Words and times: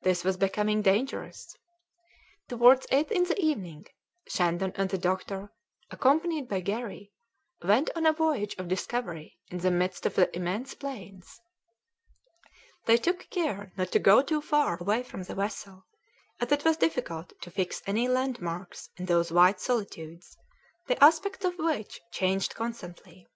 This 0.00 0.24
was 0.24 0.36
becoming 0.36 0.82
dangerous. 0.82 1.56
Towards 2.48 2.84
eight 2.90 3.12
in 3.12 3.22
the 3.22 3.40
evening 3.40 3.86
Shandon 4.26 4.72
and 4.74 4.90
the 4.90 4.98
doctor, 4.98 5.52
accompanied 5.88 6.48
by 6.48 6.58
Garry, 6.62 7.12
went 7.62 7.88
on 7.94 8.04
a 8.04 8.12
voyage 8.12 8.56
of 8.58 8.66
discovery 8.66 9.38
in 9.52 9.58
the 9.58 9.70
midst 9.70 10.04
of 10.04 10.16
the 10.16 10.34
immense 10.36 10.74
plains; 10.74 11.40
they 12.86 12.96
took 12.96 13.30
care 13.30 13.72
not 13.76 13.92
to 13.92 14.00
go 14.00 14.20
too 14.20 14.40
far 14.42 14.78
away 14.78 15.04
from 15.04 15.22
the 15.22 15.36
vessel, 15.36 15.86
as 16.40 16.50
it 16.50 16.64
was 16.64 16.76
difficult 16.76 17.32
to 17.40 17.50
fix 17.52 17.82
any 17.86 18.08
landmarks 18.08 18.88
in 18.96 19.04
those 19.04 19.30
white 19.30 19.60
solitudes, 19.60 20.36
the 20.88 20.98
aspects 21.00 21.44
of 21.44 21.56
which 21.56 22.00
changed 22.10 22.56
constantly. 22.56 23.28